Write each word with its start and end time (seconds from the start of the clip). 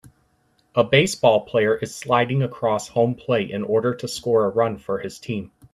A 0.73 0.83
baseball 0.83 1.41
player 1.41 1.75
is 1.75 1.93
sliding 1.95 2.41
across 2.41 2.87
home 2.87 3.13
plate 3.13 3.51
in 3.51 3.63
order 3.63 3.93
to 3.93 4.07
score 4.07 4.45
a 4.45 4.49
run 4.49 4.79
for 4.79 4.97
his 4.97 5.19
team. 5.19 5.51